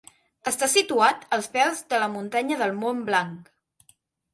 [0.51, 3.59] Està situat als peus de la muntanya del Mont Blanc.